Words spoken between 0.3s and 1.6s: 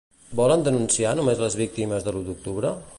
Volen denunciar només les